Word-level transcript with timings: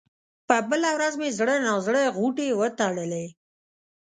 په 0.47 0.55
بله 0.69 0.89
ورځ 0.97 1.13
مې 1.21 1.29
زړه 1.39 1.55
نا 1.65 1.73
زړه 1.85 2.01
غوټې 2.17 2.47
وتړلې. 2.59 3.25